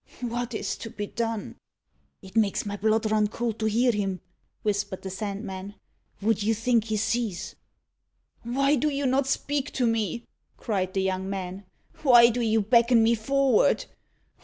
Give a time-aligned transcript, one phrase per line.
[0.21, 1.57] "What is to be done?"
[2.23, 4.19] "It makes my blood run cold to hear him,"
[4.63, 5.75] whispered the Sandman.
[6.19, 7.53] "Vot d'ye think he sees?"
[8.41, 10.25] "Why do you not speak to me?"
[10.57, 11.67] cried the young man
[12.01, 13.85] "why do you beckon me forward?